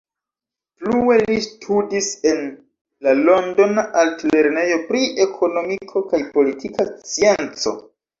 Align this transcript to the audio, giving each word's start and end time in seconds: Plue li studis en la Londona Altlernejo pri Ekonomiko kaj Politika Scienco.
Plue 0.83 1.15
li 1.23 1.33
studis 1.47 2.07
en 2.29 2.39
la 3.07 3.13
Londona 3.19 3.83
Altlernejo 4.05 4.79
pri 4.87 5.03
Ekonomiko 5.27 6.03
kaj 6.15 6.23
Politika 6.39 6.87
Scienco. 6.95 7.75